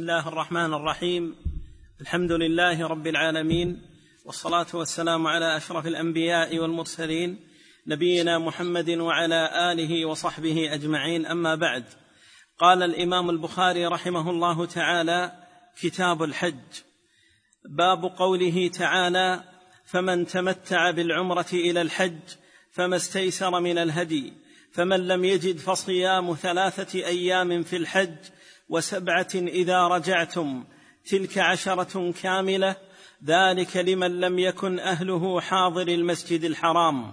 [0.00, 1.36] بسم الله الرحمن الرحيم.
[2.00, 3.82] الحمد لله رب العالمين
[4.24, 7.38] والصلاة والسلام على أشرف الأنبياء والمرسلين
[7.86, 11.26] نبينا محمد وعلى آله وصحبه أجمعين.
[11.26, 11.84] أما بعد
[12.58, 15.32] قال الإمام البخاري رحمه الله تعالى
[15.80, 16.72] كتاب الحج.
[17.64, 19.44] باب قوله تعالى
[19.84, 22.20] فمن تمتع بالعمرة إلى الحج
[22.72, 24.32] فما استيسر من الهدي
[24.72, 28.16] فمن لم يجد فصيام ثلاثة أيام في الحج
[28.70, 30.64] وسبعة إذا رجعتم
[31.10, 32.76] تلك عشرة كاملة
[33.24, 37.12] ذلك لمن لم يكن أهله حاضر المسجد الحرام.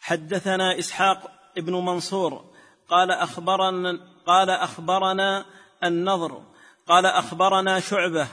[0.00, 2.44] حدثنا إسحاق بن منصور
[2.88, 5.44] قال أخبرنا قال أخبرنا
[5.84, 6.42] النضر
[6.86, 8.28] قال أخبرنا شعبة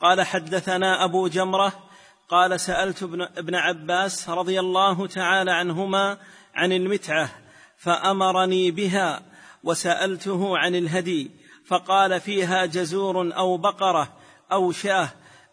[0.00, 1.72] قال حدثنا أبو جمرة
[2.28, 3.02] قال سألت
[3.36, 6.18] ابن عباس رضي الله تعالى عنهما
[6.54, 7.30] عن المتعة
[7.78, 9.22] فأمرني بها
[9.64, 11.43] وسألته عن الهدي.
[11.66, 14.12] فقال فيها جزور أو بقرة
[14.52, 15.08] أو شاه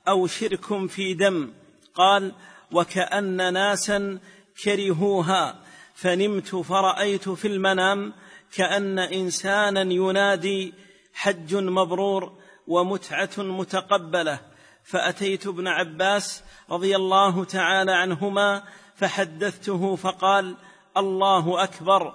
[0.08, 1.54] أو شرك في دم.
[1.96, 2.32] قال
[2.72, 4.20] وكأن ناسا
[4.64, 5.60] كرهوها
[5.96, 8.14] فنمت فرأيت في المنام
[8.56, 10.74] كأن إنسانا ينادي
[11.14, 12.34] حج مبرور
[12.68, 14.40] ومتعة متقبلة.
[14.84, 18.64] فأتيت ابن عباس رضي الله تعالى عنهما
[18.96, 20.56] فحدثته فقال
[20.98, 22.14] الله أكبر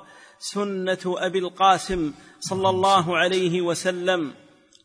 [0.52, 4.34] سنة أبي القاسم صلى الله عليه وسلم.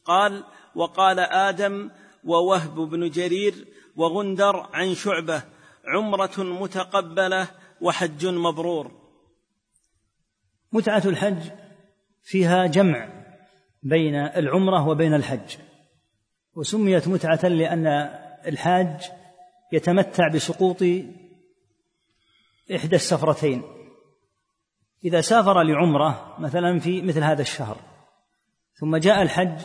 [0.06, 0.44] قال
[0.76, 1.90] وقال آدم
[2.24, 3.54] ووهب بن جرير
[3.96, 5.44] وغندر عن شعبة
[5.86, 7.48] عمرة متقبلة
[7.82, 8.92] وحج مبرور.
[10.72, 11.44] متعة الحج
[12.24, 13.10] فيها جمع
[13.84, 15.58] بين العمرة وبين الحج
[16.56, 17.88] وسميت متعة لأن
[18.46, 19.12] الحاج
[19.74, 20.84] يتمتع بسقوط
[22.76, 23.81] إحدى السفرتين.
[25.06, 27.78] إذا سافر لعمرة مثلا في مثل هذا الشهر
[28.74, 29.62] ثم جاء الحج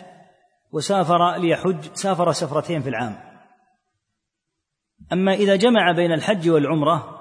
[0.73, 3.17] وسافر ليحج سافر سفرتين في العام.
[5.13, 7.21] أما إذا جمع بين الحج والعمرة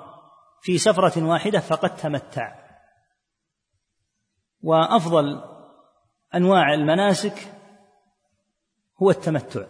[0.62, 2.56] في سفرة واحدة فقد تمتع.
[4.62, 5.44] وأفضل
[6.36, 7.52] أنواع المناسك
[9.02, 9.66] هو التمتع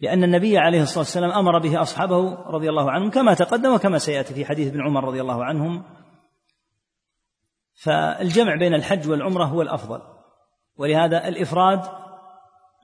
[0.00, 4.34] لأن النبي عليه الصلاة والسلام أمر به أصحابه رضي الله عنهم كما تقدم وكما سيأتي
[4.34, 5.84] في حديث ابن عمر رضي الله عنهم
[7.82, 10.00] فالجمع بين الحج والعمرة هو الأفضل.
[10.76, 11.80] ولهذا الإفراد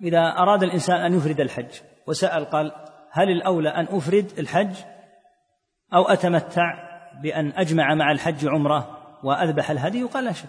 [0.03, 2.73] إذا أراد الإنسان أن يفرد الحج وسأل قال
[3.11, 4.75] هل الأولى أن أفرد الحج
[5.95, 6.75] أو أتمتع
[7.23, 10.49] بأن أجمع مع الحج عمرة وأذبح الهدي؟ قال لا شك.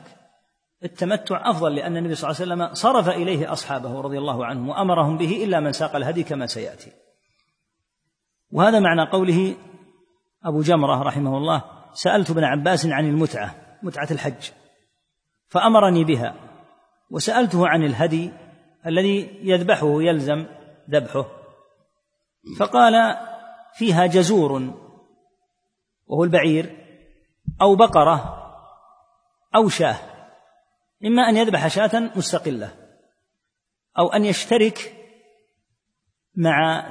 [0.84, 5.17] التمتع أفضل لأن النبي صلى الله عليه وسلم صرف إليه أصحابه رضي الله عنهم وأمرهم
[5.17, 6.91] به إلا من ساق الهدي كما سيأتي.
[8.51, 9.55] وهذا معنى قوله
[10.44, 11.63] أبو جمرة رحمه الله
[11.94, 13.65] سألت ابن عباس عن المتعة.
[13.85, 14.51] متعة الحج
[15.47, 16.35] فأمرني بها
[17.12, 18.31] وسألته عن الهدي
[18.85, 20.46] الذي يذبحه يلزم
[20.90, 21.25] ذبحه
[22.59, 23.18] فقال
[23.73, 24.51] فيها جزور
[26.07, 26.78] وهو البعير
[27.62, 28.46] أو بقرة
[29.56, 29.97] أو شاة
[31.06, 32.72] إما أن يذبح شاة مستقلة
[34.00, 34.96] أو أن يشترك
[36.35, 36.85] مع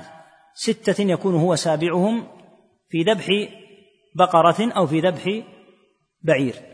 [0.54, 2.28] ستة يكون هو سابعهم
[2.88, 3.26] في ذبح
[4.14, 5.44] بقرة أو في ذبح
[6.22, 6.73] بعير.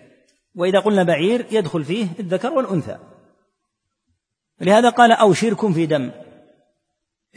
[0.55, 2.99] وإذا قلنا بعير يدخل فيه الذكر والأنثى.
[4.61, 6.11] لهذا قال أو شرك في دم.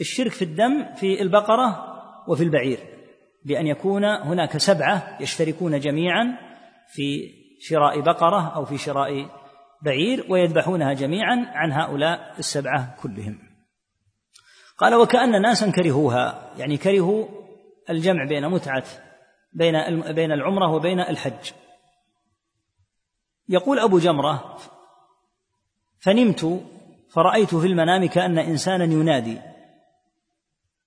[0.00, 1.94] الشرك في الدم في البقرة
[2.28, 2.78] وفي البعير.
[3.44, 6.38] بأن يكون هناك سبعة يشتركون جميعا
[6.88, 7.30] في
[7.60, 9.26] شراء بقرة أو في شراء
[9.82, 13.38] بعير ويذبحونها جميعا عن هؤلاء السبعة كلهم.
[14.78, 17.26] قال وكأن ناسا كرهوها يعني كرهوا
[17.90, 18.84] الجمع بين متعة
[19.52, 21.52] بين بين العمرة وبين الحج.
[23.48, 24.58] يقول أبو جمرة
[25.98, 26.60] فنمت
[27.10, 29.40] فرأيت في المنام كأن إنسانا ينادي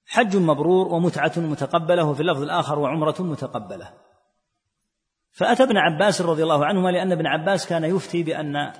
[0.07, 3.93] حج مبرور ومتعة متقبلة وفي اللفظ الآخر وعمرة متقبلة.
[5.31, 8.73] فأتى ابن عباس رضي الله عنهما لأن ابن عباس كان يفتي بأن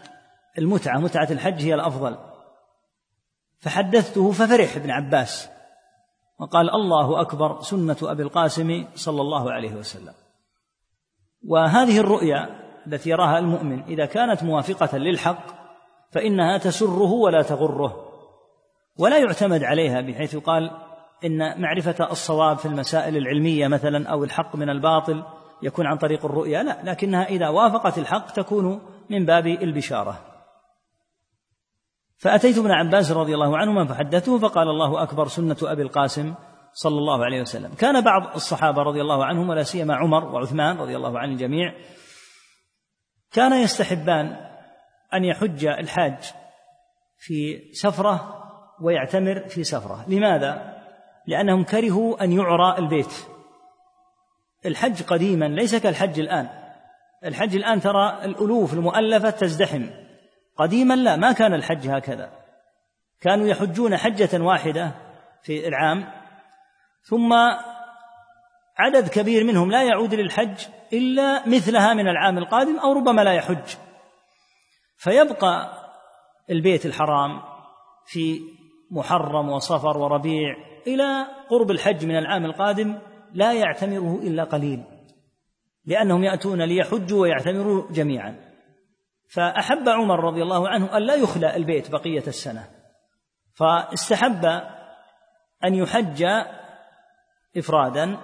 [0.57, 2.17] المتعة متعة الحج هي الأفضل.
[3.59, 5.49] فحدثته ففرح ابن عباس
[6.39, 10.13] وقال الله أكبر سنة أبي القاسم صلى الله عليه وسلم.
[11.47, 13.83] وهذه الرؤيا التي يراها المؤمن.
[13.83, 15.43] إذا كانت موافقة للحق
[16.11, 18.03] فإنها تسره ولا تغره.
[18.99, 20.71] ولا يعتمد عليها بحيث يقال
[21.25, 25.23] إن معرفة الصواب في المسائل العلمية مثلا أو الحق من الباطل
[25.61, 26.77] يكون عن طريق الرؤيا لا.
[26.83, 30.19] لكنها إذا وافقت الحق تكون من باب البشارة.
[32.17, 36.33] فأتيت ابن عباس رضي الله عنهما فحدثته فقال الله أكبر سنة أبي القاسم
[36.73, 37.73] صلى الله عليه وسلم.
[37.73, 41.73] كان بعض الصحابة رضي الله عنهم ولا سيما عمر وعثمان رضي الله عن الجميع
[43.33, 44.47] كان يستحبان
[45.13, 46.17] أن يحج الحاج
[47.17, 48.43] في سفرة
[48.81, 50.05] ويعتمر في سفرة.
[50.07, 50.77] لماذا؟
[51.27, 53.13] لأنهم كرهوا أن يعرى البيت.
[54.65, 56.49] الحج قديما ليس كالحج الآن.
[57.25, 59.89] الحج الآن ترى الألوف المؤلفة تزدحم.
[60.55, 62.31] قديما لا ما كان الحج هكذا.
[63.21, 64.91] كانوا يحجون حجة واحدة
[65.43, 66.11] في العام
[67.03, 67.33] ثم
[68.77, 73.75] عدد كبير منهم لا يعود للحج إلا مثلها من العام القادم أو ربما لا يحج.
[74.97, 75.71] فيبقى
[76.49, 77.41] البيت الحرام
[78.05, 78.41] في
[78.91, 80.55] محرم وصفر وربيع
[80.87, 82.99] إلى قرب الحج من العام القادم
[83.33, 84.83] لا يعتمره إلا قليل
[85.85, 88.35] لأنهم يأتون ليحجوا ويعتمروا جميعا.
[89.29, 92.69] فأحب عمر رضي الله عنه أن لا يخلى البيت بقية السنة
[93.55, 94.45] فاستحب
[95.65, 96.25] أن يحج
[97.57, 98.17] إفرادا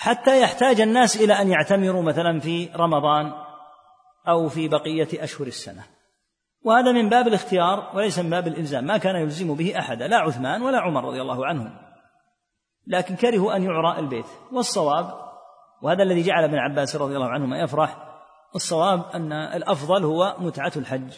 [0.00, 3.32] حتى يحتاج الناس إلى أن يعتمروا مثلا في رمضان
[4.28, 5.84] أو في بقية أشهر السنة.
[6.62, 10.62] وهذا من باب الاختيار وليس من باب الإلزام ما كان يلزم به أحدا لا عثمان
[10.62, 11.70] ولا عمر رضي الله عنهم.
[12.86, 14.26] لكن كرهوا أن يعرى البيت.
[14.52, 15.14] والصواب
[15.82, 17.96] وهذا الذي جعل ابن عباس رضي الله عنهما يفرح
[18.54, 21.12] الصواب أن الأفضل هو متعة الحج.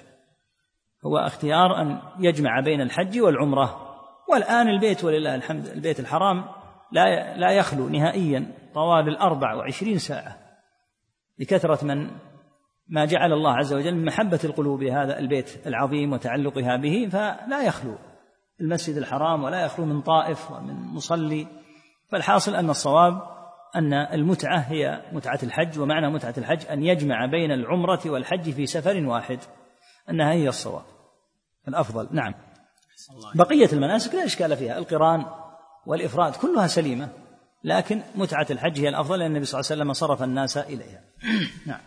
[1.06, 3.97] هو اختيار أن يجمع بين الحج والعمرة.
[4.29, 6.60] والآن البيت ولله الحمد البيت الحرام
[6.93, 10.37] لا لا يخلو نهائيا طوال الأربع وعشرين ساعة
[11.39, 12.11] لكثرة من
[12.91, 17.95] ما جعل الله عز وجل من محبة القلوب هذا البيت العظيم وتعلقها به فلا يخلو.
[18.61, 21.47] المسجد الحرام ولا يخلو من طائف ومن مصلي.
[22.09, 23.23] فالحاصل أن الصواب
[23.77, 29.07] أن المتعة هي متعة الحج ومعنى متعة الحج أن يجمع بين العمرة والحج في سفر
[29.07, 29.39] واحد.
[30.11, 30.85] أنها هي الصواب.
[31.69, 32.35] الأفضل نعم.
[33.35, 34.79] بقية المناسك لا إشكال فيها.
[34.79, 35.25] القرآن
[35.91, 37.09] والإفراد كلها سليمة
[37.65, 41.05] لكن متعة الحج هي الأفضل لأن النبي صلى الله عليه وسلم صرف الناس إليها.
[41.67, 41.81] نعم.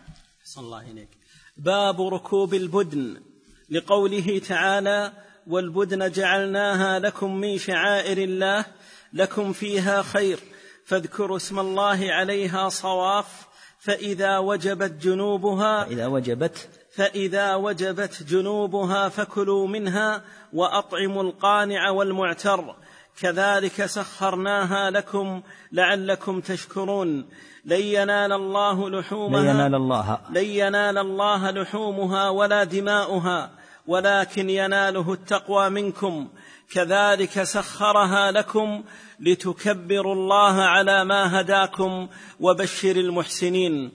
[0.44, 1.08] صلى الله إليك
[1.56, 3.22] باب ركوب البدن.
[3.70, 5.12] لقوله تعالى
[5.46, 8.64] والبدن جعلناها لكم من شعائر الله
[9.12, 10.38] لكم فيها خير
[10.84, 13.46] فاذكروا اسم الله عليها صواف
[13.78, 22.76] فإذا وجبت جنوبها فإذا وجبت فإذا وجبت جنوبها فكلوا منها وأطعموا القانع والمعتر
[23.20, 27.26] كذلك سخرناها لكم لعلكم تشكرون.
[27.64, 30.18] لن ينال الله لحومها لن ينال الله.
[30.30, 33.50] لن ينال الله لحومها ولا دماؤها
[33.86, 36.28] ولكن يناله التقوى منكم.
[36.72, 38.84] كذلك سخرها لكم
[39.20, 42.08] لتكبروا الله على ما هداكم
[42.40, 43.92] وبشر المحسنين.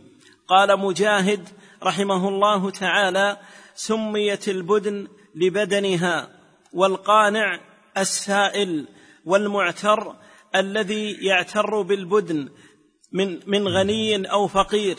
[0.47, 1.49] قال مجاهد
[1.83, 3.37] رحمه الله تعالى
[3.75, 6.27] سميت البدن لبدنها
[6.73, 7.59] والقانع
[7.97, 8.87] السائل.
[9.29, 10.15] والمعتر
[10.55, 12.49] الذي يعتر بالبدن
[13.13, 14.97] من من غني أو فقير.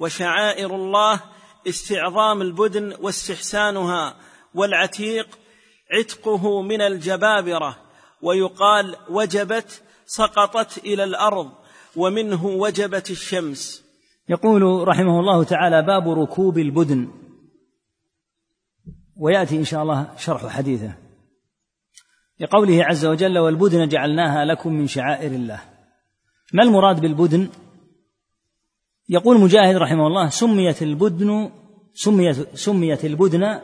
[0.00, 1.20] وشعائر الله
[1.68, 4.16] استعظام البدن واستحسانها
[4.54, 5.38] والعتيق
[5.90, 7.76] عتقه من الجبابرة.
[8.22, 11.50] ويقال وجبت سقطت إلى الأرض
[11.96, 13.82] ومنه وجبت الشمس.
[14.28, 17.08] يقول رحمه الله تعالى باب ركوب البدن.
[19.16, 21.01] ويأتي إن شاء الله شرح حديثه.
[22.42, 25.60] لقوله عز وجل والبدن جعلناها لكم من شعائر الله.
[26.52, 27.48] ما المراد بالبدن؟
[29.08, 31.50] يقول مجاهد رحمه الله سميت البدن
[31.94, 33.60] سميت سميت البدن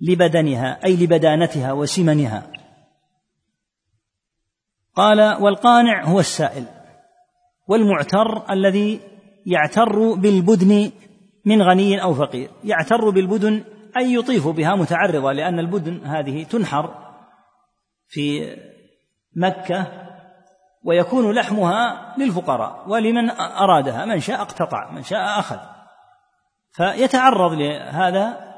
[0.00, 2.52] لبدنها أي لبدانتها وسمنها.
[4.94, 6.64] قال والقانع هو السائل
[7.68, 9.00] والمعتر الذي
[9.46, 10.90] يعتر بالبدن
[11.44, 12.50] من غني أو فقير.
[12.64, 13.64] يعتر بالبدن
[13.96, 17.07] أي يطيف بها متعرضة لأن البدن هذه تنحر.
[18.08, 18.56] في
[19.36, 20.08] مكة
[20.84, 25.58] ويكون لحمها للفقراء ولمن أرادها من شاء اقتطع من شاء أخذ.
[26.72, 28.54] فيتعرض لهذا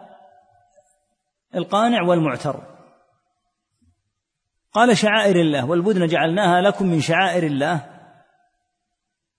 [1.54, 2.62] القانع والمعتر.
[4.73, 7.87] قال شعائر الله والبدن جعلناها لكم من شعائر الله.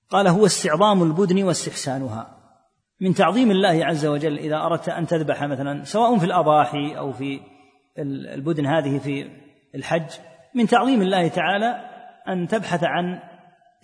[0.09, 2.37] قال هو استعظام البدن واستحسانها.
[3.01, 7.41] من تعظيم الله عز وجل إذا أردت أن تذبح مثلا سواء في الأضاحي أو في
[7.99, 9.40] البدن هذه في
[9.75, 10.09] الحج
[10.55, 11.89] من تعظيم الله تعالى
[12.27, 13.19] أن تبحث عن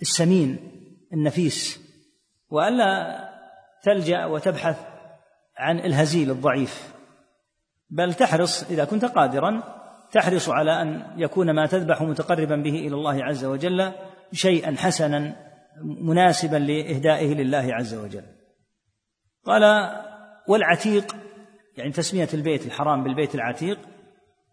[0.02, 0.58] السمين
[1.12, 1.80] النفيس
[2.50, 3.20] وألا
[3.82, 4.76] تلجأ وتبحث
[5.56, 6.94] عن الهزيل الضعيف.
[7.90, 9.62] بل تحرص إذا كنت قادرا
[10.12, 13.92] تحرص على أن يكون ما تذبح متقربا به إلى الله عز وجل
[14.32, 15.36] شيئا حسنا
[16.00, 18.24] مناسبا لإهدائه لله عز وجل.
[19.44, 19.92] قال
[20.48, 21.16] والعتيق
[21.76, 23.78] يعني تسمية البيت الحرام بالبيت العتيق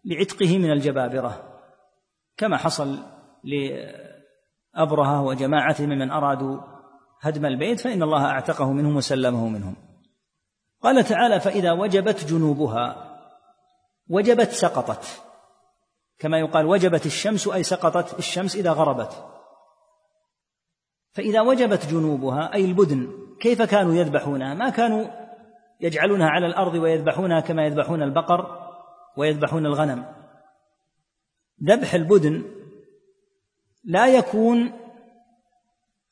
[0.06, 1.60] لعتقه من الجبابرة
[2.36, 2.98] كما حصل
[3.44, 6.60] لأبرهة وجماعته ممن أرادوا
[7.20, 9.76] هدم البيت فإن الله أعتقه منهم وسلمه منهم.
[10.82, 13.16] قال تعالى فإذا وجبت جنوبها
[14.08, 15.22] وجبت سقطت.
[16.18, 19.24] كما يقال وجبت الشمس أي سقطت الشمس إذا غربت.
[21.12, 23.08] فإذا وجبت جنوبها أي البدن
[23.40, 25.06] كيف كانوا يذبحونها؟ ما كانوا
[25.80, 28.65] يجعلونها على الأرض ويذبحونها كما يذبحون البقر
[29.16, 30.04] ويذبحون الغنم.
[31.62, 32.44] ذبح البدن
[33.84, 34.72] لا يكون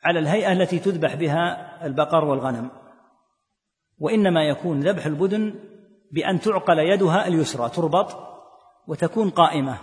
[0.05, 2.71] على الهيئة التي تذبح بها البقر والغنم
[3.99, 5.55] وإنما يكون ذبح البدن
[6.13, 8.17] بأن تعقل يدها اليسرى تربط
[8.87, 9.79] وتكون قائمة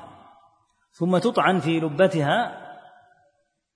[0.92, 2.62] ثم تطعن في لبتها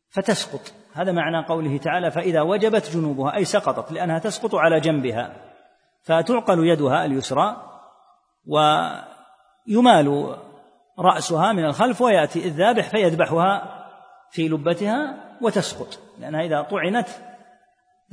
[0.09, 0.73] فتسقط.
[0.93, 5.33] هذا معنى قوله تعالى فإذا وجبت جنوبها أي سقطت لأنها تسقط على جنبها
[6.01, 7.55] فتعقل يدها اليسرى
[9.69, 10.35] ويمال
[10.99, 13.85] رأسها من الخلف ويأتي الذابح فيذبحها
[14.31, 17.07] في لبتها وتسقط لأنها إذا طعنت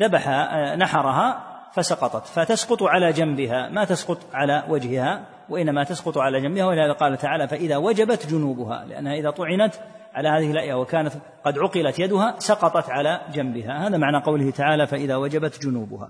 [0.01, 0.29] ذبح
[0.77, 7.19] نحرها فسقطت فتسقط على جنبها ما تسقط على وجهها وإنما تسقط على جنبها ولهذا قال
[7.19, 9.75] تعالى فإذا وجبت جنوبها لأنها إذا طعنت
[10.15, 11.13] على هذه الأية وكانت
[11.45, 16.09] قد عقلت يدها سقطت على جنبها هذا معنى قوله تعالى فإذا وجبت جنوبها.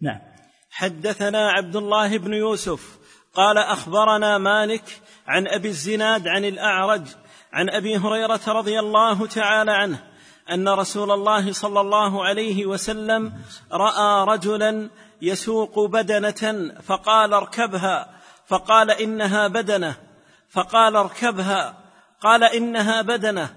[0.00, 0.20] نعم.
[0.70, 2.99] حدثنا عبد الله بن يوسف
[3.34, 7.02] قال أخبرنا مالك عن أبي الزناد عن الأعرج
[7.52, 9.98] عن أبي هريرة رضي الله تعالى عنه
[10.50, 13.32] أن رسول الله صلى الله عليه وسلم
[13.72, 14.90] رأى رجلا
[15.22, 18.10] يسوق بدنة فقال اركبها
[18.46, 19.96] فقال إنها بدنة
[20.48, 21.74] فقال اركبها
[22.20, 23.48] قال إنها بدنة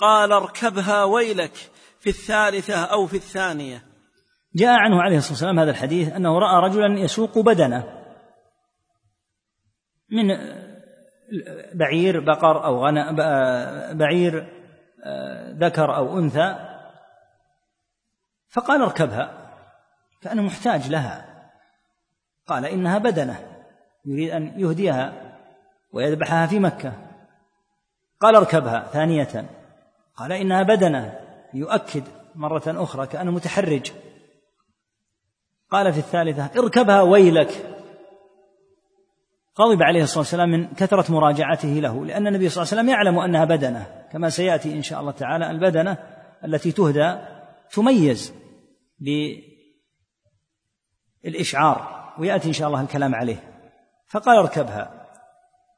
[0.00, 3.82] قال اركبها ويلك في الثالثة أو في الثانية.
[4.54, 8.03] جاء عنه عليه الصلاة والسلام هذا الحديث أنه رأى رجلا يسوق بدنة.
[10.14, 10.38] من
[11.74, 13.16] بعير بقر أو غنم
[13.98, 14.48] بعير
[15.58, 16.56] ذكر أو أنثى
[18.48, 19.50] فقال اركبها
[20.22, 21.24] كانه محتاج لها.
[22.46, 23.60] قال إنها بدنة
[24.04, 25.12] يريد أن يهديها
[25.92, 26.92] ويذبحها في مكة.
[28.20, 29.46] قال اركبها ثانية.
[30.16, 31.20] قال إنها بدنة
[31.54, 32.02] يؤكد
[32.34, 33.92] مرة أخرى كأنه متحرج.
[35.70, 37.73] قال في الثالثة اركبها ويلك.
[39.60, 43.18] غضب عليه الصلاة والسلام من كثرة مراجعته له لأن النبي صلى الله عليه وسلم يعلم
[43.18, 45.98] أنها بدنة كما سيأتي إن شاء الله تعالى البدنة
[46.44, 47.16] التي تهدى
[47.70, 48.34] تميز
[51.24, 53.36] بالإشعار ويأتي إن شاء الله الكلام عليه.
[54.08, 55.06] فقال اركبها.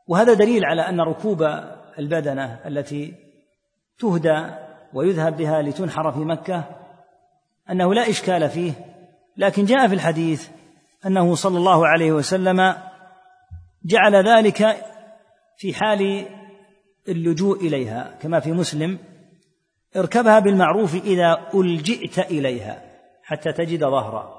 [0.07, 1.43] وهذا دليل على أن ركوب
[1.99, 3.15] البدنة التي
[3.99, 4.47] تهدى
[4.95, 6.65] ويذهب بها لتنحر في مكة
[7.71, 8.73] أنه لا إشكال فيه
[9.37, 10.49] لكن جاء في الحديث
[11.07, 12.75] أنه صلى الله عليه وسلم
[13.87, 14.77] جعل ذلك
[15.57, 16.27] في حال
[17.09, 18.99] اللجوء إليها كما في مسلم
[19.97, 22.83] اركبها بالمعروف إذا ألجئت إليها
[23.23, 24.37] حتى تجد ظهرا.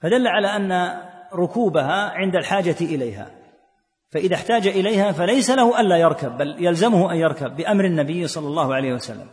[0.00, 1.00] فدل على أن
[1.34, 3.30] ركوبها عند الحاجة إليها.
[4.10, 8.74] فإذا احتاج إليها فليس له ألا يركب بل يلزمه أن يركب بأمر النبي صلى الله
[8.74, 9.26] عليه وسلم.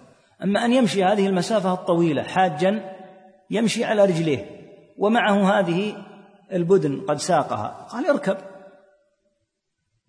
[0.44, 2.96] أما أن يمشي هذه المسافة الطويلة حاجا
[3.50, 4.46] يمشي على رجليه
[4.98, 5.96] ومعه هذه
[6.54, 7.88] البدن قد ساقها.
[7.92, 8.38] قال اركب.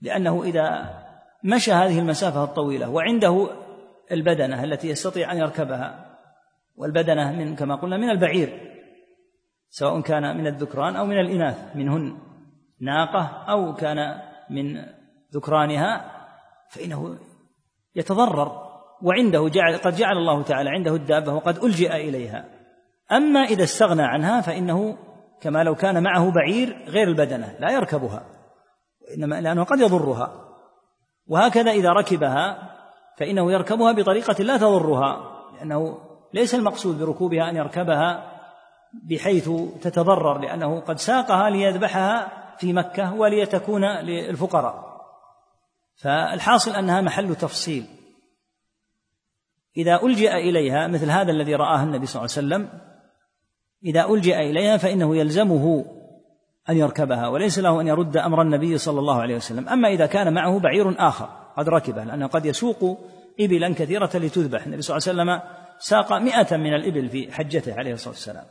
[0.02, 0.90] لأنه إذا
[1.44, 3.48] مشى هذه المسافة الطويلة وعنده
[4.12, 6.16] البدنة التي يستطيع أن يركبها
[6.76, 8.72] والبدنة من كما قلنا من البعير
[9.68, 12.18] سواء كان من الذكران أو من الإناث منهن
[12.80, 14.84] ناقة أو كان من
[15.34, 16.12] ذكرانها
[16.70, 17.18] فإنه
[17.94, 22.44] يتضرر وعنده جعل قد جعل الله تعالى عنده الدابة وقد ألجئ إليها.
[23.12, 24.96] أما إذا استغنى عنها فإنه
[25.40, 28.31] كما لو كان معه بعير غير البدنة لا يركبها.
[29.16, 30.48] إنما لأنه قد يضرها.
[31.26, 32.72] وهكذا إذا ركبها
[33.18, 35.20] فإنه يركبها بطريقة لا تضرها
[35.56, 35.98] لأنه
[36.34, 38.32] ليس المقصود بركوبها أن يركبها
[39.10, 39.50] بحيث
[39.82, 44.92] تتضرر لأنه قد ساقها ليذبحها في مكة وليتكون للفقراء.
[45.96, 47.86] فالحاصل أنها محل تفصيل.
[49.76, 52.80] إذا ألجئ إليها مثل هذا الذي رآه النبي صلى الله عليه وسلم
[53.84, 55.84] إذا ألجئ إليها فإنه يلزمه
[56.70, 59.68] أن يركبها وليس له أن يرد أمر النبي صلى الله عليه وسلم.
[59.68, 62.98] أما إذا كان معه بعير آخر قد ركبه لأنه قد يسوق
[63.40, 64.64] إبلا كثيرة لتذبح.
[64.64, 68.44] النبي صلى الله عليه وسلم ساق مئة من الإبل في حجته عليه الصلاة والسلام.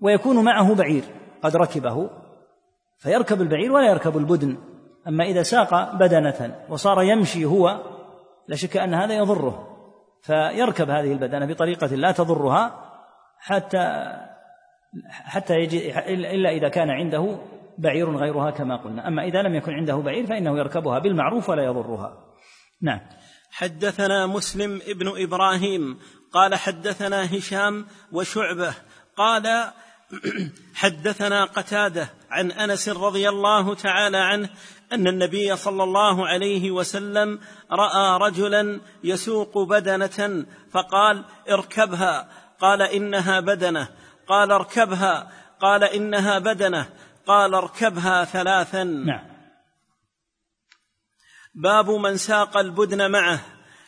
[0.00, 1.02] ويكون معه بعير
[1.42, 2.10] قد ركبه
[2.98, 4.56] فيركب البعير ولا يركب البدن.
[5.08, 7.82] أما إذا ساق بدنة وصار يمشي هو
[8.48, 9.68] لا شك أن هذا يضره.
[10.22, 12.84] فيركب هذه البدنة بطريقة لا تضرها
[13.38, 14.12] حتى
[15.10, 17.38] حتى يجي إلا إذا كان عنده
[17.78, 19.08] بعير غيرها كما قلنا.
[19.08, 22.24] أما إذا لم يكن عنده بعير فإنه يركبها بالمعروف ولا يضرها.
[22.82, 23.00] نعم.
[23.50, 25.98] حدثنا مسلم ابن إبراهيم
[26.32, 28.74] قال حدثنا هشام وشعبة
[29.16, 29.72] قال
[30.74, 34.48] حدثنا قتادة عن أنس رضي الله تعالى عنه
[34.92, 37.40] أن النبي صلى الله عليه وسلم
[37.70, 42.28] رأى رجلا يسوق بدنة فقال اركبها.
[42.60, 43.88] قال إنها بدنة.
[44.28, 46.88] قال اركبها قال إنها بدنة
[47.26, 48.84] قال اركبها ثلاثا.
[48.84, 49.28] نعم.
[51.54, 53.40] باب من ساق البدن معه.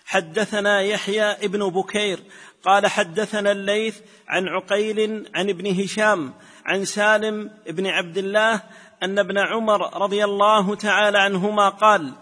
[0.07, 2.21] حدثنا يحيى ابن بكير
[2.65, 6.35] قال حدثنا الليث عن عقيل عن ابن هشام
[6.67, 8.63] عن سالم بن عبد الله
[9.03, 12.13] أن ابن عمر رضي الله تعالى عنهما قال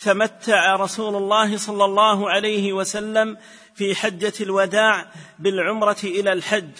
[0.00, 3.36] تمتع رسول الله صلى الله عليه وسلم
[3.74, 5.06] في حجة الوداع
[5.38, 6.70] بالعمرة إلى الحج.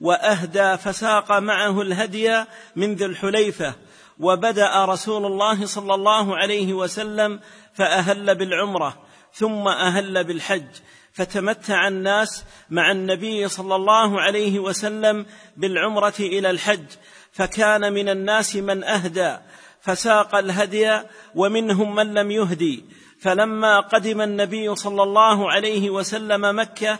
[0.00, 2.44] وأهدى فساق معه الهدي
[2.76, 3.74] من ذي الحليفة
[4.20, 7.40] وبدأ رسول الله صلى الله عليه وسلم
[7.74, 10.66] فأهل بالعمرة ثم أهل بالحج
[11.12, 16.86] فتمتع الناس مع النبي صلى الله عليه وسلم بالعمرة إلى الحج
[17.32, 19.36] فكان من الناس من أهدى
[19.80, 21.00] فساق الهدي
[21.34, 22.84] ومنهم من لم يهدي.
[23.20, 26.98] فلما قدم النبي صلى الله عليه وسلم مكة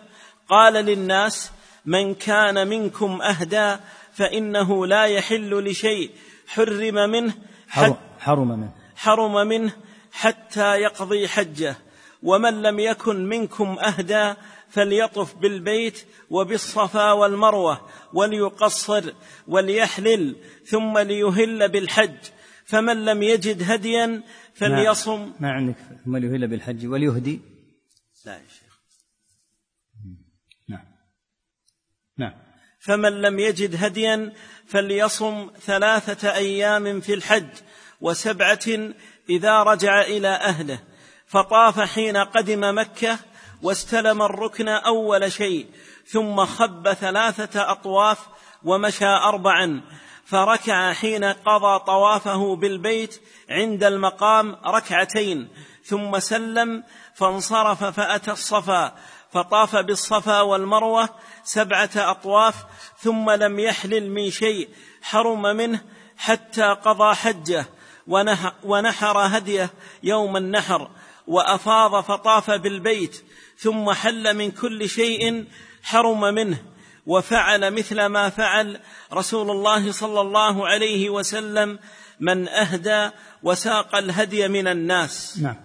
[0.49, 1.53] قال للناس
[1.87, 3.77] من كان منكم أهدى
[4.13, 6.11] فإنه لا يحل لشيء.
[6.47, 7.35] حرم منه
[8.19, 8.73] حرم منه.
[8.97, 9.73] حرم منه
[10.13, 11.77] حتى يقضي حجه.
[12.23, 14.35] ومن لم يكن منكم أهدى
[14.69, 19.13] فليطف بالبيت وبالصفا والمروة وليقصر
[19.49, 20.37] وليحلل
[20.67, 22.17] ثم ليهل بالحج.
[22.65, 24.23] فمن لم يجد هديا
[24.55, 25.33] فليصم.
[25.41, 27.41] ما عندك ثم ليهل بالحج وليهدي.
[28.27, 28.75] لا يا شيخ
[30.69, 30.87] نعم
[32.19, 32.33] نعم.
[32.81, 34.33] فمن لم يجد هديا
[34.67, 37.49] فليصم ثلاثة أيام في الحج
[38.01, 38.95] وسبعة
[39.31, 40.79] إذا رجع إلى أهله
[41.27, 43.19] فطاف حين قدم مكة
[43.63, 45.67] واستلم الركن أول شيء
[46.07, 48.19] ثم خب ثلاثة أطواف
[48.65, 49.83] ومشى اربعا
[50.25, 55.49] فركع حين قضى طوافه بالبيت عند المقام ركعتين
[55.85, 58.95] ثم سلم فانصرف فأتى الصفا
[59.35, 61.09] فطاف بالصفا والمروة
[61.45, 62.55] سبعة أطواف
[62.99, 64.69] ثم لم يحلل من شيء
[65.03, 65.83] حرم منه
[66.17, 67.67] حتى قضى حجه
[68.65, 69.71] ونحر هديه
[70.03, 70.91] يوم النحر
[71.27, 73.25] وأفاض فطاف بالبيت
[73.59, 75.45] ثم حل من كل شيء
[75.83, 76.63] حرم منه
[77.07, 78.81] وفعل مثل ما فعل
[79.13, 81.79] رسول الله صلى الله عليه وسلم
[82.21, 83.11] من أهدى
[83.43, 85.39] وساق الهدي من الناس.
[85.43, 85.57] نعم.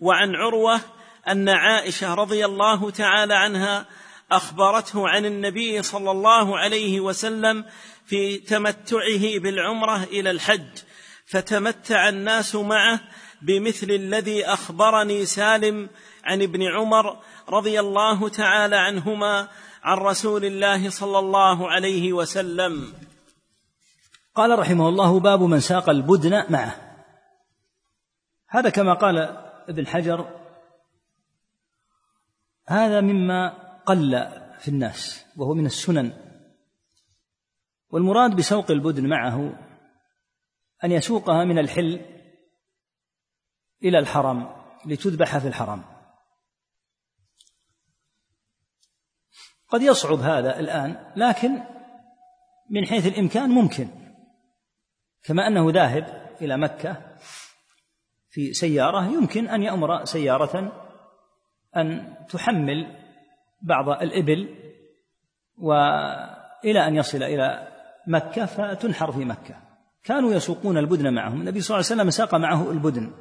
[0.00, 0.80] وعن عروة
[1.28, 3.86] أن عائشة رضي الله تعالى عنها
[4.32, 7.64] أخبرته عن النبي صلى الله عليه وسلم
[8.06, 10.78] في تمتعه بالعمرة إلى الحج
[11.26, 13.00] فتمتع الناس معه
[13.42, 15.90] بمثل الذي أخبرني سالم
[16.24, 17.16] عن ابن عمر
[17.48, 19.48] رضي الله تعالى عنهما
[19.82, 22.92] عن رسول الله صلى الله عليه وسلم.
[24.34, 26.96] قال رحمه الله باب من ساق البدن معه.
[28.48, 29.18] هذا كما قال
[29.68, 30.43] ابن حجر
[32.66, 33.48] هذا مما
[33.86, 36.12] قل في الناس وهو من السنن.
[37.90, 39.52] والمراد بسوق البدن معه
[40.84, 42.00] أن يسوقها من الحل
[43.82, 45.84] إلى الحرم لتذبح في الحرم.
[49.68, 51.50] قد يصعب هذا الآن لكن
[52.70, 53.88] من حيث الإمكان ممكن.
[55.22, 57.16] كما أنه ذاهب إلى مكة
[58.28, 60.83] في سيارة يمكن أن يأمر سيارة
[61.76, 62.96] أن تحمل
[63.62, 64.48] بعض الإبل
[65.58, 67.68] وإلى أن يصل إلى
[68.06, 69.54] مكة فتنحر في مكة.
[70.04, 71.40] كانوا يسوقون البدن معهم.
[71.40, 73.12] النبي صلى الله عليه وسلم ساق معه البدن.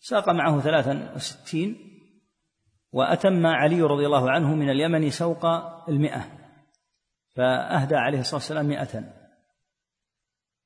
[0.00, 1.76] ساق معه ثلاثا وستين
[2.92, 5.46] وأتم علي رضي الله عنه من اليمن سوق
[5.88, 6.24] المئة.
[7.36, 9.04] فأهدى عليه الصلاة والسلام مئة.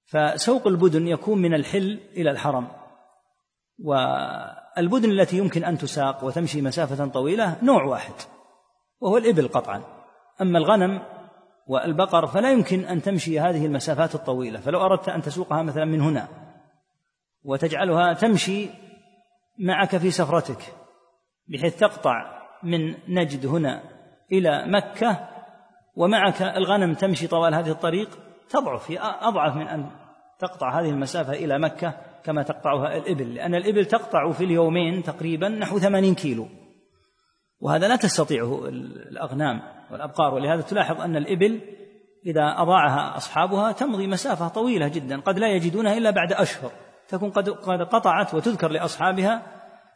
[0.04, 2.85] فسوق البدن يكون من الحل إلى الحرم.
[3.78, 8.14] والبدن التي يمكن أن تساق وتمشي مسافة طويلة نوع واحد
[9.00, 9.82] وهو الإبل قطعا.
[10.40, 11.02] أما الغنم
[11.66, 16.28] والبقر فلا يمكن أن تمشي هذه المسافات الطويلة فلو أردت أن تسوقها مثلا من هنا
[17.44, 18.68] وتجعلها تمشي
[19.58, 20.74] معك في سفرتك
[21.48, 23.82] بحيث تقطع من نجد هنا
[24.32, 25.28] إلى مكة
[25.96, 29.90] ومعك الغنم تمشي طوال هذه الطريق تضعف هي أضعف من أن
[30.38, 31.94] تقطع هذه المسافة إلى مكة
[32.24, 36.48] كما تقطعها الإبل لأن الإبل تقطع في اليومين تقريبا نحو ثمانين كيلو.
[37.60, 40.34] وهذا لا تستطيعه الأغنام والأبقار.
[40.34, 41.60] ولهذا تلاحظ أن الإبل
[42.26, 46.70] إذا أضاعها أصحابها تمضي مسافة طويلة جدا قد لا يجدونها إلا بعد أشهر.
[47.08, 47.48] تكون قد
[47.82, 49.42] قطعت وتذكر لأصحابها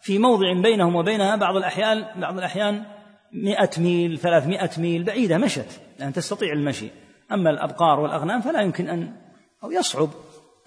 [0.00, 2.85] في موضع بينهم وبينها بعض الأحيان بعض الأحيان
[3.33, 6.88] مئة ميل ثلاثمائة ميل بعيدة مشت لأن تستطيع المشي.
[7.33, 9.16] أما الأبقار والأغنام فلا يمكن أن
[9.64, 10.09] أو يصعب.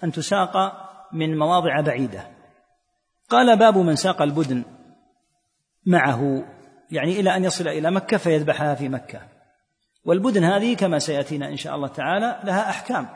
[0.04, 0.72] أن تساق
[1.12, 2.30] من مواضع بعيدة.
[3.28, 4.64] قال باب من ساق البدن
[5.86, 6.44] معه
[6.90, 9.20] يعني إلى أن يصل إلى مكة فيذبحها في مكة.
[10.04, 13.08] والبدن هذه كما سيأتينا إن شاء الله تعالى لها أحكام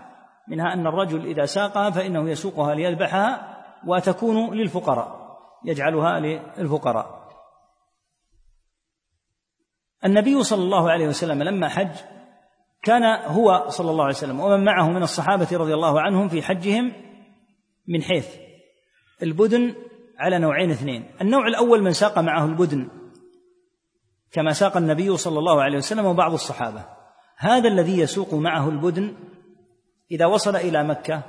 [0.49, 7.19] منها أن الرجل إذا ساقها فإنه يسوقها ليذبحها وتكون للفقراء يجعلها للفقراء.
[10.05, 12.18] النبي صلى الله عليه وسلم لما حج
[12.89, 16.93] كان هو صلى الله عليه وسلم ومن معه من الصحابة رضي الله عنهم في حجهم
[17.89, 18.37] من حيث
[19.23, 19.75] البدن
[20.19, 21.11] على نوعين اثنين.
[21.21, 22.89] النوع الأول من ساق معه البدن
[24.33, 26.85] كما ساق النبي صلى الله عليه وسلم وبعض الصحابة.
[27.37, 29.17] هذا الذي يسوق معه البدن
[30.11, 31.23] إذا وصل إلى مكة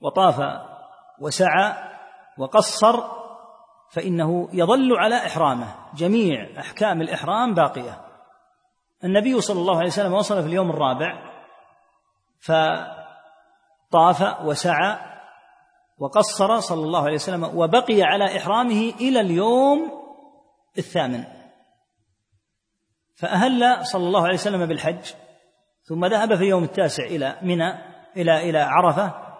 [0.00, 0.40] وطاف
[1.20, 1.74] وسعى
[2.38, 3.02] وقصر
[3.90, 5.74] فإنه يظل على إحرامه.
[5.94, 8.09] جميع أحكام الإحرام باقية.
[9.04, 11.30] النبي صلى الله عليه وسلم وصل في اليوم الرابع
[12.40, 14.98] فطاف وسعى
[15.98, 19.92] وقصر صلى الله عليه وسلم وبقي على إحرامه إلى اليوم
[20.78, 21.24] الثامن.
[23.16, 25.12] فأهل صلى الله عليه وسلم بالحج
[25.82, 27.70] ثم ذهب في اليوم التاسع إلى منى
[28.16, 29.30] إلى إلى عرفة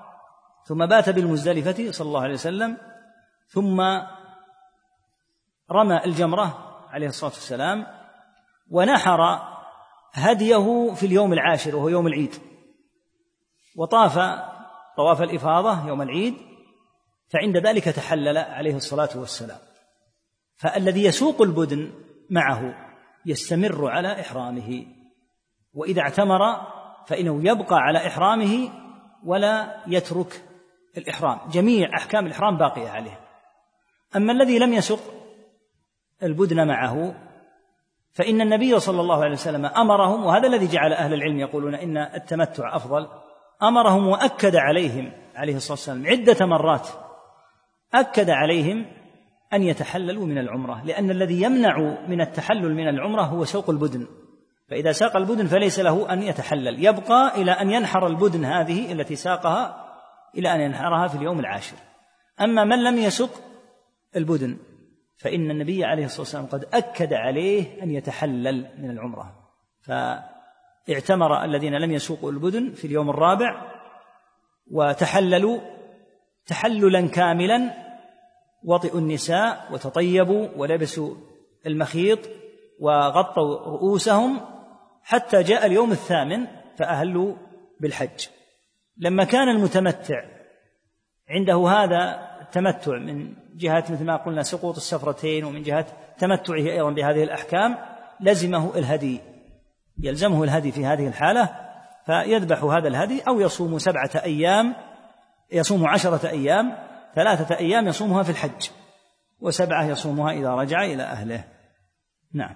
[0.65, 2.77] ثم بات بالمزدلفة صلى الله عليه وسلم
[3.49, 3.81] ثم
[5.71, 7.87] رمى الجمرة عليه الصلاة والسلام
[8.71, 9.41] ونحر
[10.13, 12.35] هديه في اليوم العاشر وهو يوم العيد.
[13.77, 14.19] وطاف
[14.97, 16.35] طواف الإفاضة يوم العيد
[17.29, 19.59] فعند ذلك تحلل عليه الصلاة والسلام.
[20.57, 21.93] فالذي يسوق البدن
[22.31, 22.75] معه
[23.27, 24.87] يستمر على إحرامه.
[25.75, 26.61] وإذا اعتمر
[27.07, 28.71] فإنه يبقى على إحرامه
[29.25, 30.45] ولا يترك
[30.97, 31.51] الإحرام.
[31.51, 33.21] جميع أحكام الإحرام باقية عليه.
[34.17, 35.01] أما الذي لم يسق
[36.23, 37.15] البدن معه
[38.13, 42.77] فإن النبي صلى الله عليه وسلم أمرهم وهذا الذي جعل أهل العلم يقولون إن التمتع
[42.77, 43.09] أفضل
[43.63, 46.89] أمرهم وأكد عليهم عليه الصلاة والسلام عدة مرات
[47.95, 48.87] أكد عليهم
[49.53, 54.07] أن يتحللوا من العمرة لأن الذي يمنع من التحلل من العمرة هو سوق البدن.
[54.69, 59.87] فإذا ساق البدن فليس له أن يتحلل يبقى إلى أن ينحر البدن هذه التي ساقها
[60.39, 61.77] إلى أن ينحرها في اليوم العاشر.
[62.41, 63.31] أما من لم يسق
[64.17, 64.57] البدن
[65.21, 69.51] فإن النبي عليه الصلاة والسلام قد أكد عليه أن يتحلل من العمرة.
[69.81, 73.81] فاعتمر الذين لم يسوقوا البدن في اليوم الرابع
[74.71, 75.61] وتحللوا
[76.47, 77.71] تحللا كاملا
[78.65, 81.15] وطئوا النساء وتطيبوا ولبسوا
[81.67, 82.19] المخيط
[82.81, 84.41] وغطوا رؤوسهم
[85.03, 87.35] حتى جاء اليوم الثامن فأهلوا
[87.81, 88.27] بالحج.
[88.97, 90.25] لما كان المتمتع
[91.29, 95.87] عنده هذا التمتع من جهة مثل ما قلنا سقوط السفرتين ومن جهة
[96.19, 97.77] تمتعه أيضا بهذه الأحكام
[98.21, 99.21] لزمه الهدي
[100.03, 101.49] يلزمه الهدي في هذه الحالة
[102.07, 104.75] فيذبح هذا الهدي أو يصوم سبعة أيام
[105.53, 106.77] يصوم عشرة أيام
[107.15, 108.69] ثلاثة أيام يصومها في الحج
[109.41, 111.45] وسبعة يصومها إذا رجع إلى أهله.
[112.35, 112.55] نعم.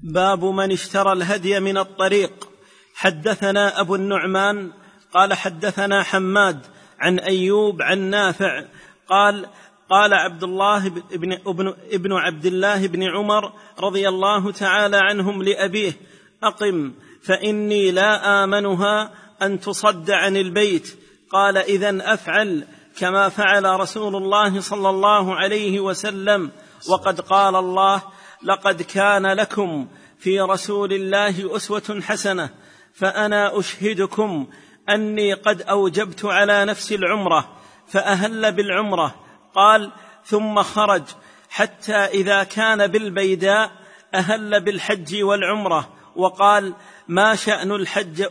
[0.00, 2.48] باب من اشترى الهدي من الطريق.
[2.94, 4.72] حدثنا أبو النعمان
[5.14, 6.66] قال حدثنا حماد
[6.98, 8.64] عن أيوب عن نافع
[9.08, 9.46] قال
[9.90, 15.92] قال عبد الله بن ابن, ابن عبد الله بن عمر رضي الله تعالى عنهم لأبيه
[16.42, 16.92] أقم
[17.22, 19.10] فإني لا آمنها
[19.42, 20.98] أن تصد عن البيت.
[21.30, 22.66] قال إذا أفعل
[22.98, 26.50] كما فعل رسول الله صلى الله عليه وسلم
[26.88, 28.02] وقد قال الله
[28.42, 29.86] لقد كان لكم
[30.18, 32.50] في رسول الله أسوة حسنة
[32.94, 34.46] فأنا أشهدكم
[34.88, 37.56] أني قد أوجبت على نفسي العمرة
[37.88, 39.14] فأهل بالعمرة.
[39.54, 39.92] قال
[40.24, 41.02] ثم خرج
[41.50, 43.70] حتى إذا كان بالبيداء
[44.14, 45.88] أهل بالحج والعمرة.
[46.16, 46.74] وقال
[47.08, 48.24] ما شأن الحج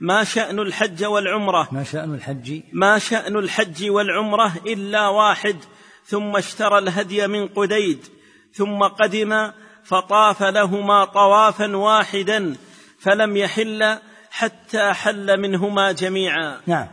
[0.00, 1.68] ما شأن الحج والعمرة.
[1.72, 5.56] ما شأن الحج؟ ما شأن الحج والعمرة إلا واحد.
[6.04, 8.04] ثم اشترى الهدي من قديد.
[8.52, 9.52] ثم قدم
[9.84, 12.56] فطاف لهما طوافا واحدا
[12.98, 13.98] فلم يحل
[14.30, 16.60] حتى حل منهما جميعا.
[16.66, 16.86] نعم.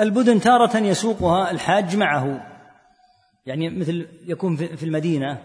[0.00, 2.46] البدن تارة يسوقها الحاج معه.
[3.46, 5.42] يعني مثل يكون في المدينة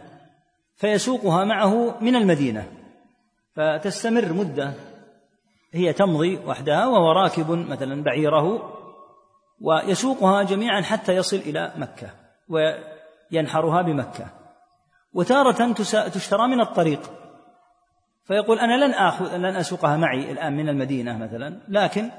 [0.76, 2.68] فيسوقها معه من المدينة.
[3.56, 4.74] فتستمر مدة
[5.74, 8.74] هي تمضي وحدها وهو راكب مثلا بعيره
[9.62, 12.10] ويسوقها جميعا حتى يصل إلى مكة
[12.50, 14.26] وينحرها بمكة.
[15.14, 15.74] وتارة
[16.14, 17.12] تشترى من الطريق.
[18.24, 22.10] فيقول أنا لن آخذ لن أسوقها معي الآن من المدينة مثلا لكن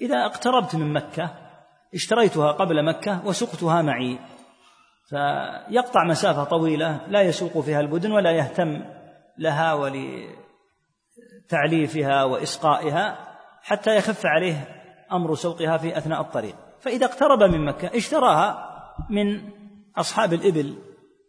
[0.00, 1.47] إذا اقتربت من مكة
[1.94, 4.18] اشتريتها قبل مكة وسقتها معي.
[5.08, 8.84] فيقطع مسافة طويلة لا يسوق فيها البدن ولا يهتم
[9.38, 10.24] لها ول
[11.48, 13.18] تعليفها وإسقائها
[13.62, 14.68] حتى يخف عليه
[15.12, 16.54] أمر سوقها في أثناء الطريق.
[16.80, 18.68] فإذا اقترب من مكة اشتراها
[19.10, 19.50] من
[19.96, 20.78] أصحاب الإبل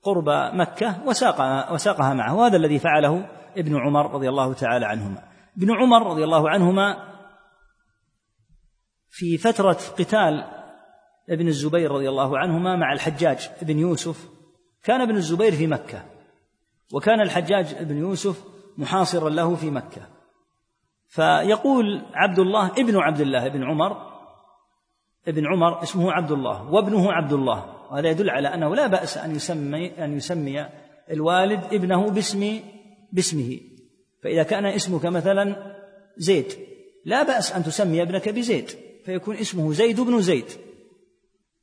[0.04, 2.36] قرب مكة وساقها, وساقها معه.
[2.36, 3.26] وهذا الذي فعله
[3.58, 5.24] ابن عمر رضي الله تعالى عنهما.
[5.58, 6.98] ابن عمر رضي الله عنهما
[9.12, 10.44] في فترة قتال
[11.30, 14.30] ابن الزبير رضي الله عنهما مع الحجاج بن يوسف
[14.84, 16.06] كان ابن الزبير في مكة
[16.94, 18.44] وكان الحجاج بن يوسف
[18.78, 20.02] محاصرا له في مكة.
[21.08, 24.10] فيقول عبد الله ابن عبد الله ابن عمر
[25.28, 29.36] ابن عمر اسمه عبد الله وابنه عبد الله وهذا يدل على أنه لا بأس أن
[29.36, 30.66] يسمي أن يسمي
[31.12, 32.60] الوالد ابنه باسم
[33.12, 33.60] باسمه.
[34.24, 35.76] فإذا كان اسمك مثلا
[36.18, 36.54] زيد
[37.06, 38.72] لا بأس أن تسمي ابنك بزيد.
[39.10, 40.46] فيكون اسمه زيد بن زيد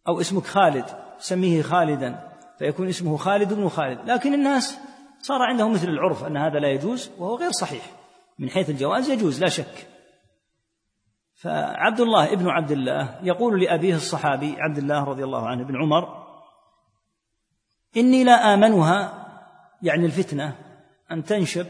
[0.09, 0.85] أو اسمك خالد
[1.19, 4.11] سميه خالدا فيكون اسمه خالد بن خالد.
[4.11, 4.79] لكن الناس
[5.21, 7.91] صار عندهم مثل العرف أن هذا لا يجوز وهو غير صحيح.
[8.39, 9.87] من حيث الجواز يجوز لا شك.
[11.35, 16.27] فعبد الله ابن عبد الله يقول لأبيه الصحابي عبد الله رضي الله عنه بن عمر
[17.97, 19.27] إني لا آمنها
[19.83, 20.57] يعني الفتنة
[21.11, 21.67] أن تنشب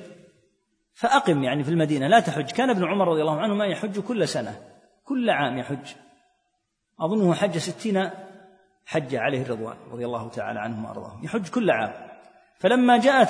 [0.94, 2.50] فأقم يعني في المدينة لا تحج.
[2.50, 4.65] كان ابن عمر رضي الله عنه ما يحج كل سنة.
[5.08, 5.94] كل عام يحج.
[7.00, 8.10] أظنه حج ستين
[8.86, 11.24] حج عليه الرضوان رضي الله تعالى عنهم وأرضاهم.
[11.24, 11.92] يحج كل عام.
[12.58, 13.28] فلما جاءت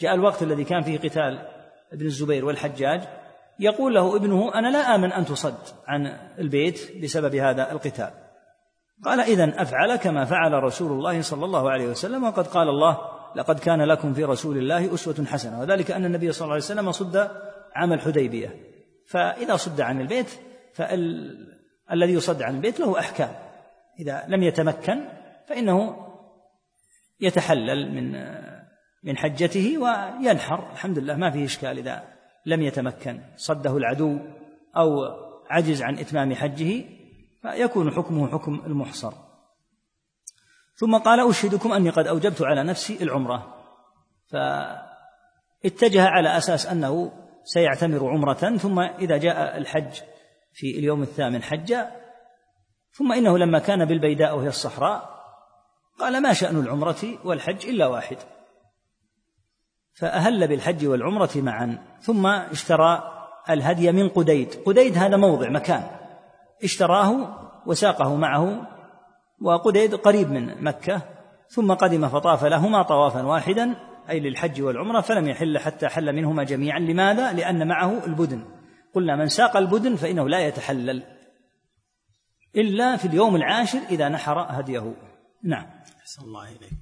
[0.00, 1.48] جاء الوقت الذي كان فيه قتال
[1.92, 3.02] ابن الزبير والحجاج
[3.58, 6.06] يقول له ابنه أنا لا آمن أن تصد عن
[6.38, 8.10] البيت بسبب هذا القتال.
[9.04, 12.98] قال إذا أفعل كما فعل رسول الله صلى الله عليه وسلم وقد قال الله
[13.36, 15.60] لقد كان لكم في رسول الله أسوة حسنة.
[15.60, 17.30] وذلك أن النبي صلى الله عليه وسلم صد
[17.74, 18.75] عام الحديبية.
[19.08, 20.30] فإذا صد عن البيت
[20.72, 23.34] فالذي يصد عن البيت له أحكام.
[24.00, 25.08] إذا لم يتمكن
[25.48, 26.06] فإنه
[27.20, 28.12] يتحلل من
[29.02, 30.72] من حجته وينحر.
[30.72, 32.04] الحمد لله ما فيه إشكال إذا
[32.46, 33.20] لم يتمكن.
[33.36, 34.18] صده العدو
[34.76, 35.04] أو
[35.50, 36.84] عجز عن إتمام حجه
[37.42, 39.12] فيكون حكمه حكم المحصر.
[40.74, 43.54] ثم قال أشهدكم أني قد أوجبت على نفسي العمرة.
[44.26, 47.12] فاتجه على أساس أنه
[47.46, 50.00] سيعتمر عمرة ثم إذا جاء الحج
[50.52, 51.74] في اليوم الثامن حج
[52.92, 55.16] ثم إنه لما كان بالبيداء وهي الصحراء
[56.00, 58.16] قال ما شأن العمرة والحج إلا واحد.
[59.94, 63.12] فأهل بالحج والعمرة معا ثم اشترى
[63.50, 64.54] الهدي من قديد.
[64.66, 65.82] قديد هذا موضع مكان.
[66.64, 68.66] اشتراه وساقه معه
[69.42, 71.02] وقديد قريب من مكة
[71.48, 73.74] ثم قدم فطاف لهما طوافا واحدا
[74.10, 76.78] أي للحج والعمرة فلم يحل حتى حل منهما جميعا.
[76.78, 78.44] لماذا؟ لأن معه البدن.
[78.94, 81.02] قلنا من ساق البدن فإنه لا يتحلل
[82.56, 84.94] إلا في اليوم العاشر إذا نحر هديه.
[85.44, 85.66] نعم.
[86.00, 86.72] أحسن الله إليك.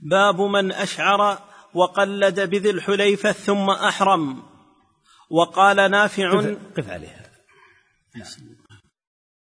[0.00, 1.38] باب من أشعر
[1.74, 4.42] وقلد بذي الحليفة ثم أحرم.
[5.30, 7.22] وقال نافع قف عليها.
[8.16, 8.26] نعم.